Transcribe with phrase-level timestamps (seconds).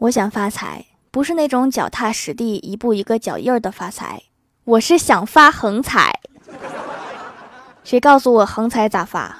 [0.00, 4.22] 我想发财，不是那种脚踏实地、一步一个脚印儿的发财，
[4.64, 6.18] 我是想发横财。
[7.84, 9.36] 谁告诉我横财咋发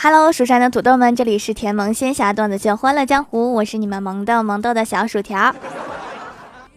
[0.00, 5.52] ？Hello，蜀山的土豆们，这里是甜萌仙侠段子秀《欢乐江湖》，我是你们萌豆萌豆的小薯条。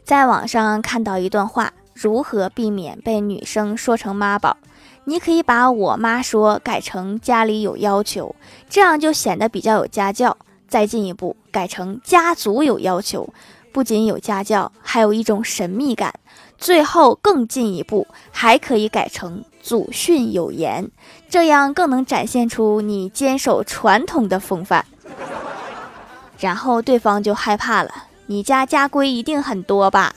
[0.03, 4.57] 在网上看到一段话，如何避免被女生说成妈宝？
[5.05, 8.35] 你可以把我妈说改成家里有要求，
[8.69, 10.35] 这样就显得比较有家教。
[10.67, 13.29] 再进一步，改成家族有要求，
[13.71, 16.13] 不仅有家教，还有一种神秘感。
[16.57, 20.89] 最后更进一步，还可以改成祖训有言，
[21.29, 24.85] 这样更能展现出你坚守传统的风范。
[26.39, 27.91] 然后对方就害怕了，
[28.25, 30.13] 你家家规一定很多吧？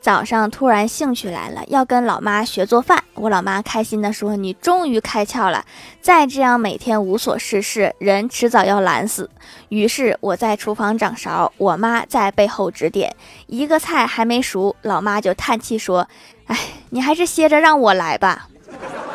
[0.00, 3.02] 早上突然兴趣来了，要跟老妈学做饭。
[3.14, 5.64] 我老妈开心地说：“你终于开窍了，
[6.00, 9.28] 再这样每天无所事事，人迟早要懒死。”
[9.70, 13.14] 于是我在厨房掌勺，我妈在背后指点。
[13.48, 16.08] 一个菜还没熟，老妈就叹气说
[16.46, 16.56] ：“哎，
[16.90, 18.48] 你还是歇着让我来吧，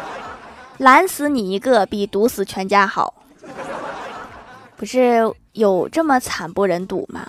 [0.79, 3.13] 懒死你一个比毒死全家好。”
[4.75, 7.25] 不是有这么惨不忍睹吗？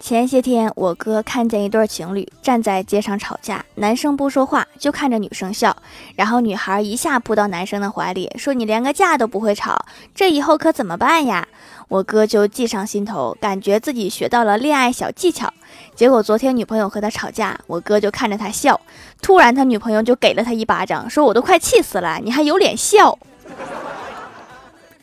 [0.00, 5.76] 前些天，我哥看见一对情侣站在街上吵架，男生不说话，就看着女生笑，
[6.14, 11.46] 然后女孩一下扑到男生的怀里，说：“你连个架都不会吵，这以后可怎么办呀？”
[11.88, 15.52] 我哥就记上心头，感觉自己学到了恋爱小技巧。
[15.94, 18.80] 结果昨天女朋友和他吵架，我哥就看着他笑，
[19.20, 23.18] 突然他女朋友就给了他一巴掌，说：“我都快气死了，你还有脸笑？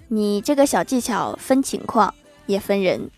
[0.08, 2.12] 你这个小技巧分情况。
[2.46, 3.10] ”也分人。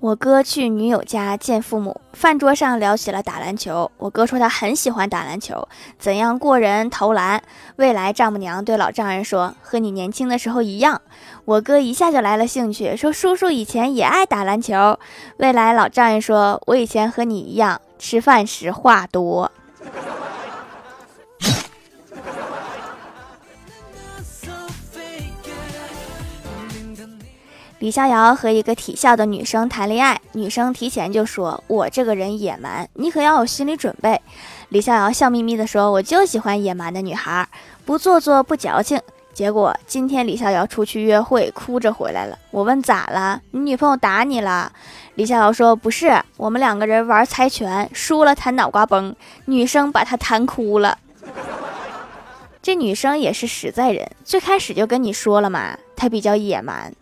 [0.00, 3.90] 我哥去女友家见父母，饭桌上聊起了打篮球。
[3.98, 7.42] 我哥说他很喜欢打篮球，怎样过人、投篮。
[7.76, 11.02] 未来丈母娘对老丈人说：“和你年轻的时候一样。”
[11.44, 14.96] 我哥一下就来了兴趣，说：“叔叔以前也爱打篮球。”
[15.38, 19.50] 未来老丈人说：“我以前和你一样，吃饭时话多。”
[27.80, 34.20] 李逍遥和一个体校的女生谈恋爱，女生提前就说：“我这个人野蛮，你可要有心理准备。”
[34.70, 37.48] 李逍遥笑眯眯地说：“我就喜欢野蛮的女孩，
[37.84, 39.00] 不做作不矫情。”
[39.32, 42.36] 结果今天李逍遥出去约会，哭着回来了。
[42.50, 43.40] 我问咋了？
[43.52, 44.72] 你女朋友打你了？
[45.14, 49.14] 李逍遥说：“不是，我们两个人玩猜拳，输了弹脑瓜崩，
[49.44, 50.98] 女生把他弹哭了。”
[52.60, 56.92] 这女生也是实在人，最开始就跟你说了嘛，她比较野蛮。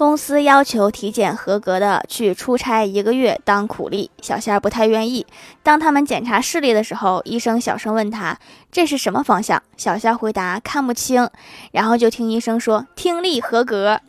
[0.00, 5.26] 公司要求体检合格的去出差一个月当苦力，小仙儿不太愿意。
[5.62, 8.38] 当他们检查视力的时候，医生小声问他
[8.72, 11.28] ：“这是什么方向？”小仙儿回答：“看不清。”
[11.72, 14.00] 然后就听医生说：“听力合格。”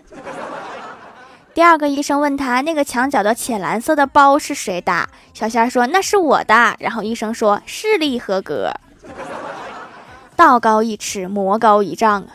[1.53, 8.71] 第二个医生问他：“那个墙角的浅蓝色的包是谁的？”小仙儿说：“那是我的。”然后医生说：“视力合格。”
[10.37, 12.27] 道高一尺，魔高一丈啊！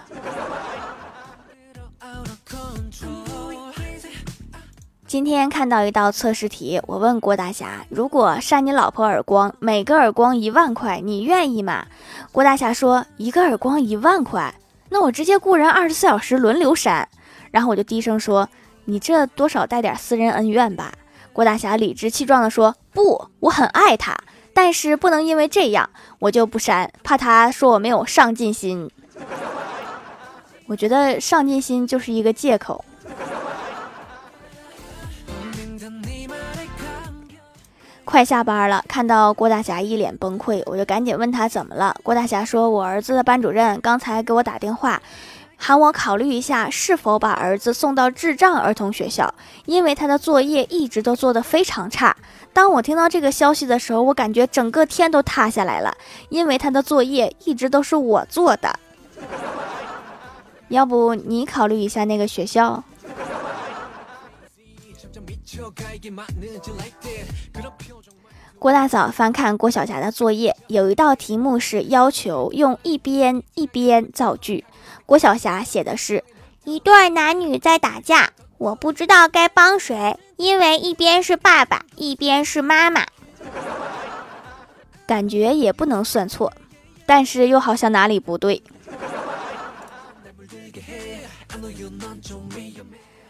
[5.07, 11.87] 今天看到一道测试题，我问郭大侠：“如果扇你老婆耳光，每个耳光一万块，你愿意吗？”
[12.33, 14.53] 郭大侠说：“一个耳光一万块，
[14.91, 17.09] 那我直接雇人二十四小时轮流扇。”
[17.53, 18.49] 然后我就低声说
[18.87, 20.93] ：“你这多少带点私人恩怨吧？”
[21.33, 24.17] 郭大侠理直气壮地说：“不，我很爱他，
[24.53, 28.91] 但是不能因为这样我就不扇，怕他说我没有上进心。
[30.67, 32.85] 我觉得上进心就是一个借口。”
[38.17, 41.95] 快下班了，看到郭大侠一脸崩溃，我就赶紧问他怎么了。
[42.03, 45.03] 郭大侠说：“我儿子的班主任刚才给我打电话，
[45.59, 49.35] 喊我考虑一下是否把儿子送到智障儿童学校，
[49.67, 52.17] 因为他的作业一直都做得非常差。”
[52.55, 55.95] 当我听到这个消息的时候，我感觉整个天都塌下来了，
[56.31, 58.75] 因为他的作业一直都是我做的。
[60.69, 62.83] 要不你考虑一下那个学校？
[68.59, 74.65] 郭大嫂翻看郭晓霞的作业，有一道题目是要求用一边一边造句。
[75.05, 76.25] 郭晓霞写的是：
[76.65, 83.07] 一对男女在打架，我不知道该帮谁，因为一边是爸爸，一边是妈妈。
[85.07, 86.53] 感觉也不能算错，
[87.07, 88.63] 但是又好像哪里不对。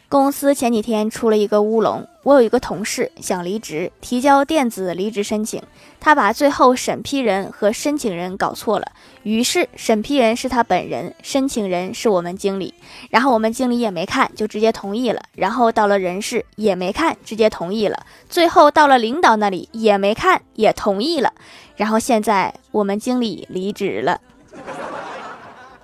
[0.08, 5.60] 公司前几天出了一个乌龙，我有一个同事想离职，提交电子离职申请，
[5.98, 8.86] 他把最后审批人和申请人搞错了，
[9.24, 12.72] 于是审批人是他本人，申请人是我们经理，
[13.10, 21.32] 然后我们经理也没看就直接同意了，然后到了人事也没看直接同意了，最后到了领导那里也没看也同意了，
[21.74, 24.20] 然后现在我们经理离职了，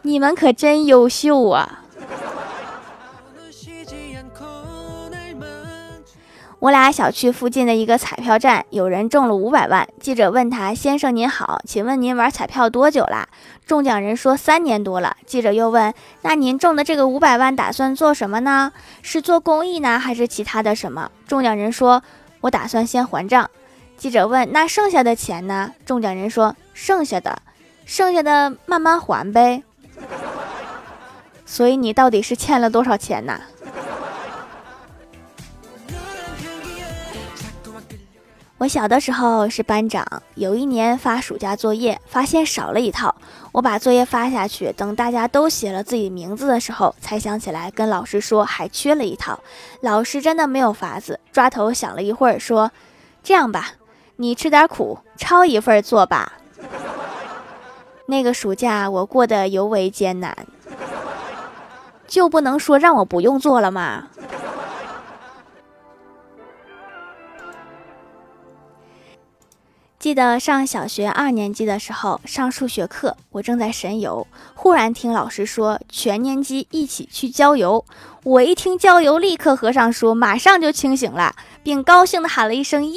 [0.03, 1.81] 你们可真优秀啊！
[6.59, 9.89] 我俩小区附近的一个彩票站，有人中了五百万。
[9.99, 13.29] 记者问他：“先生您好，请问您玩彩票多久啦？”
[13.67, 15.93] 中奖人说：“三年多了。”记者又问
[16.23, 18.71] ：“那您中的这个五百万打算做什么呢？
[19.03, 22.01] 是做公益呢，还是其他的什么？”中奖人说
[22.43, 23.51] ：“我打算先还账。”
[23.99, 27.43] 记者问：“那剩下的钱呢？”中奖人说：“剩下的，
[27.85, 29.65] 剩下的慢慢还呗。”
[31.45, 33.41] 所以你到底是欠了多少钱呢？
[38.63, 40.07] 我小的时候是班长，
[40.37, 43.13] 有一年发暑假作业，发现少了一套。
[43.51, 49.41] 我把作业发下去，等大家都写了自己名字的时候，才想起来跟老师说还缺了一套。
[49.81, 52.71] 老师真的没有法子，抓头想了一会儿，说
[53.25, 53.73] ：“这样吧，
[54.15, 56.35] 你吃点苦，抄一份做吧。”
[58.07, 60.37] 那个暑假我过得尤为艰难，
[62.07, 64.07] 就不能说让我不用做了吗？
[70.03, 77.85] 记得上小学二年级的时候，上数学课，我正在神游，忽然听老师说全年级一起去郊游。
[78.25, 81.33] 我一听郊游，立刻合上书，马上就清醒了，
[81.63, 82.97] 并高兴地喊了一声耶。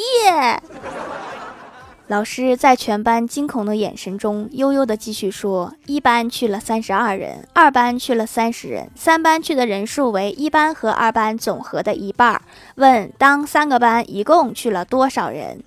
[2.07, 12.41] 老师在全班惊恐的眼神中，悠悠地继续说：一班去了三十二人，二班去了三十人，三班去的人数为一班和二班总和的一半。
[12.75, 15.63] 问当三个班一共去了多少人？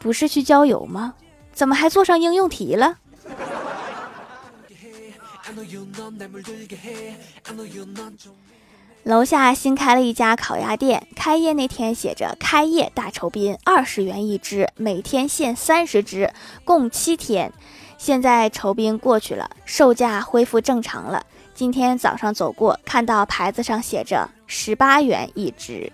[0.00, 1.14] 不是去郊游吗？
[1.52, 2.96] 怎么还做上应用题了？
[9.04, 16.32] 楼下新开了一家烤鸭店，开业那天写着“开业大酬宾，二十元一只，每天限三十只，
[16.64, 17.52] 共七天”。
[17.98, 21.22] 现在酬宾过去了，售价恢复正常了。
[21.54, 25.92] 今天早上走过，看到牌子上写着十八元一只。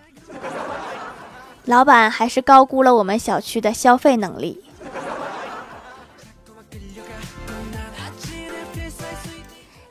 [1.66, 4.65] 老板还是高估了我们小区的消费能力。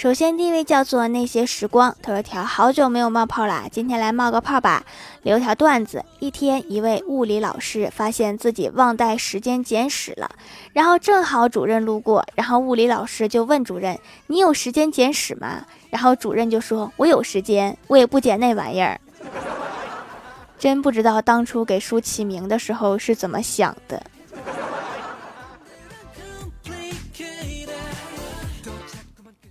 [0.00, 4.82] 首先，第一位叫做那些时光，他说：“条好久没有冒泡啦，今天来冒个泡吧。”
[5.22, 10.30] 留条段子：一天，一位物理老师发现自己忘带时间简史了，
[10.72, 13.98] 然后正好主任路过，然后物理老师就问主任
[14.28, 18.98] ：“你有时间简史吗？”然后主任就说：“我有时间，我也不捡那玩意儿。
[20.58, 24.02] ”真不知道当初给书起名的时候是怎么想的。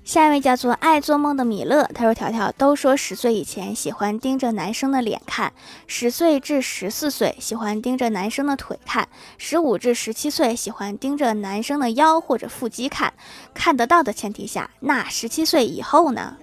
[0.10, 5.54] 下一位叫做爱做梦的米勒，他说：“条条都说十岁以前喜欢盯着男生的脸看，
[5.86, 13.13] 十岁至十四岁喜欢盯着男生的腿看，十五至十七岁喜欢盯着男生的腰或者腹肌看。
[13.54, 16.38] 看得到的前提下，那十七岁以后呢？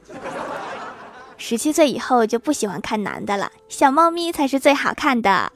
[1.37, 5.51] 十七岁以后就不喜欢看男的了，小猫咪才是最好看的。”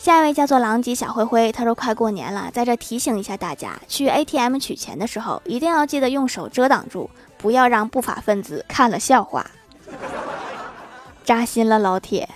[0.00, 9.44] 下一位叫做狼藉小灰灰，他说快过年了，在这提醒一下大家，去 ATM 取钱的时候，一定要记得用手遮挡住，不要让不法分子看了笑话。
[11.22, 12.26] 扎心了，老铁。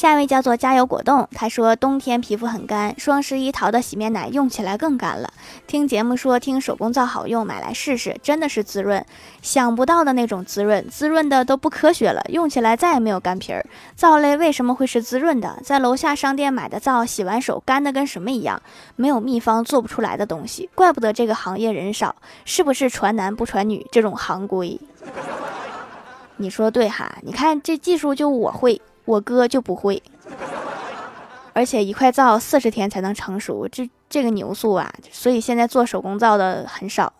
[0.00, 5.30] 下一位叫做加油果冻，他说冬天皮肤很干，双十一淘的洗面奶用起来更干了。
[5.66, 9.04] 听节目说听手工皂好用，买来试试，真的是滋润，
[9.42, 13.62] 想不到的那种滋润，滋润的都不科学了，用起来再也没有干皮儿。
[13.94, 15.58] 皂类为什么会是滋润的？
[15.62, 18.62] 在楼下商店买的皂，洗完手干的跟什么一样，
[18.96, 22.16] 没有秘方做不出来的东西，怪不得这个行业人少，
[22.46, 24.80] 是不是传男不传女这种行规？
[26.38, 27.18] 你说对哈？
[27.20, 28.80] 你看这技术就我会，
[29.10, 30.00] 我哥就不会，
[31.52, 34.88] 而且一块皂四十天才能成熟，这这个牛素啊！
[35.10, 37.12] 所以现在做手工皂的很少，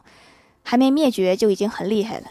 [0.63, 2.27] 还没灭绝就已经很厉害了。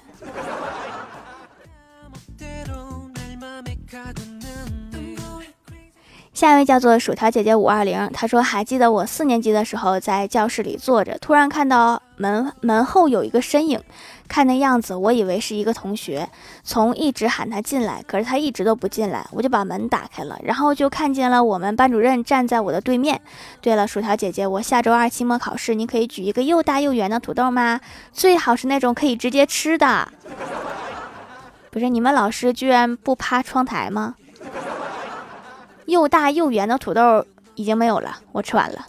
[6.40, 13.78] 下一位叫做薯条姐姐五二零，她说还记得我四年级的时候在教室里坐着，突然看到门门后有一个身影，
[14.26, 16.30] 看那样子我以为是一个同学，
[16.64, 23.20] 从一直喊他进来，可是他一直都不进来，我就把门打开了，然后就看见了我们班主任站在我的对面。
[23.60, 27.82] 对了，薯条姐姐，我下周二期末考试，你可以举一个又大又圆的土豆吗？
[28.14, 30.08] 最好是那种可以直接吃的。
[31.70, 34.16] 不是你们老师居然不趴窗台吗？
[35.90, 38.86] 又大又圆的土豆已经没有了，我吃完了。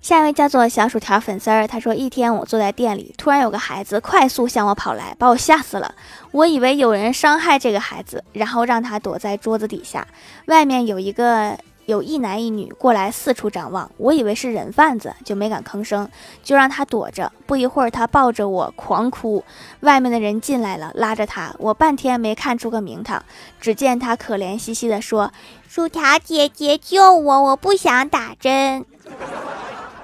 [0.00, 5.94] 下一位叫做小薯条粉丝儿，他说：“一天我坐在店里，突然有个孩子快速向我跑来，把我吓死了。
[6.32, 10.06] 我以为有人伤害这个孩子，然后让他躲在桌子底下。
[10.46, 11.56] 外面有一个。”
[11.92, 16.08] 有一男一女过来四处张望，我以为是人贩子，就没敢吭声，
[16.42, 17.30] 就让他躲着。
[17.44, 19.44] 不一会儿，他抱着我狂哭。
[19.80, 23.22] 外面的人进来了，拉着他，我半天没看出个名堂。
[23.60, 25.30] 只见他可怜兮兮地说
[25.68, 28.86] ：“薯条姐姐救我，我不想打针。”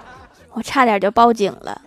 [0.52, 1.80] 我差点就报警了。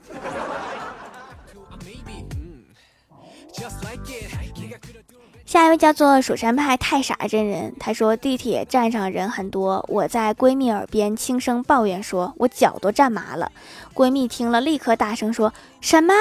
[5.51, 13.51] 下一位叫做蜀山派太傻真人，他说地铁站上人很多，我在闺蜜耳边轻声抱怨说：“我脚都站麻了。”
[13.93, 16.13] 闺蜜听了，立刻大声说：“什么？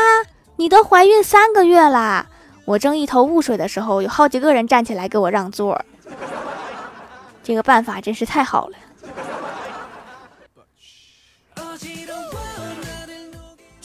[0.57, 2.27] 你都怀孕三个月啦？”
[2.67, 5.81] 我正一头雾水的时候，有好几个人站起来给我让座，
[7.45, 8.77] 这个办法真是太好了。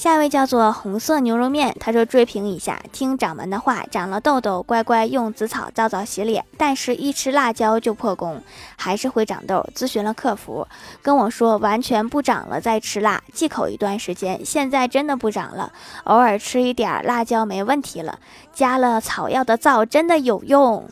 [0.05, 8.39] 下一位叫做红色牛肉面，他说追评一下，听掌门的话，长了痘痘，乖乖用紫草皂皂洗脸，但是一吃辣椒就破功，
[8.75, 9.67] 还是会长痘。
[9.73, 10.67] 咨询了客服，
[11.01, 15.71] 跟我说完全不长了，再吃辣忌口一段时间，现在真的不长了，
[16.03, 18.19] 偶尔吃一点辣椒没问题了，
[18.53, 20.87] 加了草药的皂真的有用。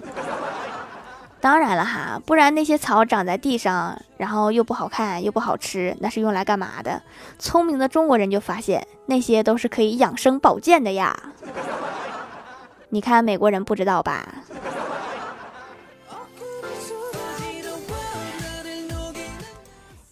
[1.44, 7.02] 当然了哈，不然那些草长在地上，然后又不好看又不好吃，那是用来干嘛的？
[7.38, 11.14] 聪明的中国人就发现，那些都是可以养生保健的呀。
[12.88, 14.26] 你看美国人不知道吧？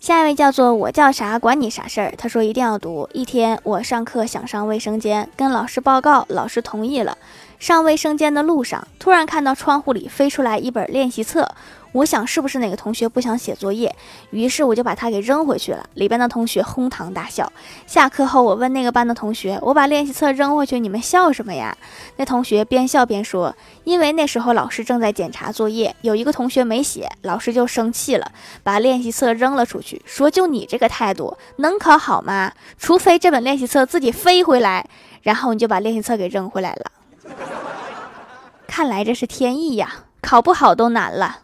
[0.01, 2.11] 下一位叫做我叫啥管你啥事儿。
[2.17, 3.07] 他说一定要读。
[3.13, 7.15] 一天我上课想上卫生间，跟老师报告，老师同意了。
[7.59, 11.47] 上卫生间的路上，突然看到窗户里飞出来一本练习册。
[11.93, 13.93] 我想是不是哪个同学不想写作业，
[14.29, 15.89] 于是我就把它给扔回去了。
[15.95, 17.51] 里边的同学哄堂大笑。
[17.85, 21.77] 下课后，我问那个班的同学：“我把练习册扔回去，你们笑什么呀？”
[22.15, 28.31] 那同学边笑边说：“因为那时候老师正在检查作业，有一个同学没写，老师就生气了，
[28.63, 32.53] 把练习册扔了出去，说就你这个态度，能考好吗？
[32.77, 34.87] 除非这本练习册自己飞回来，
[35.23, 36.91] 然后你就把练习册给扔回来了。
[38.65, 41.39] 看来这是天意呀，考不好都难了。”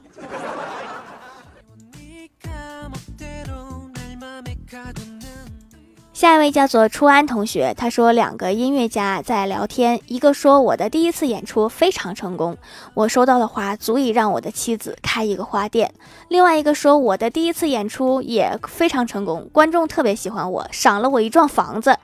[6.17, 12.57] 下一位叫做初安同学，他说两个音乐家在聊天，一个说我的第一次演出非常成功，
[12.95, 15.87] 我收到的花足以让我的妻子开一个花店；
[16.29, 21.95] 另外一个说我的第一次演出也非常成功，观众特别喜欢我，赏了我一幢房子。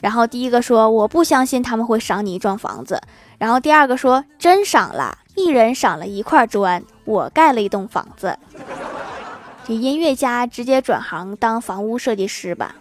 [0.00, 3.00] 然后第一个说我不相信他们会赏你一幢房子，
[3.38, 8.38] 然后第二个说真赏了，一人赏了一块砖，我盖了一栋房子。
[9.66, 12.74] 这音乐家直接转行当房屋设计师吧。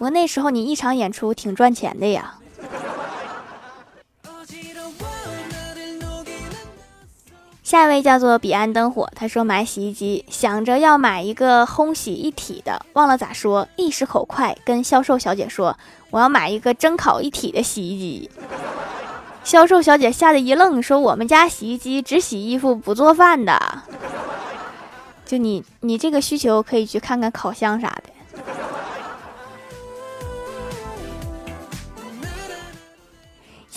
[0.00, 2.36] 不过那时候你一场演出挺赚钱的呀。
[7.62, 15.76] 下一位叫做彼岸灯火，他说买洗衣机，想着要买一个烘洗一体的，忘了咋说，一时口快，跟销售小姐说
[16.08, 18.30] 我要买一个蒸烤一体的洗衣机。
[19.44, 23.82] 销售小姐吓得一愣，说我们家洗衣机只洗衣服不做饭的。
[25.26, 28.09] 就你你这个需求可以去看看烤箱啥的。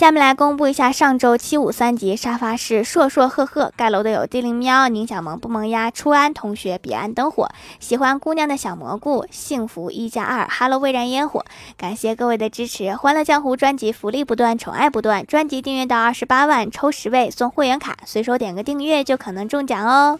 [0.04, 7.48] 下面来公布一下上周七五三级沙发是硕硕赫赫盖楼的有地灵喵、宁小萌不萌呀、初安同学、彼岸灯火、
[7.80, 11.46] 喜欢姑娘的小蘑菇、幸福一加二、Hello 未燃烟火，
[11.78, 12.94] 感谢各位的支持！
[12.94, 20.20] 欢乐江湖专辑福利不断，宠爱不断，专辑订阅到二十八万抽十位送会员卡，随手点个订阅就可能中奖哦。